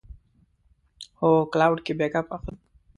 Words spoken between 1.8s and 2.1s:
کې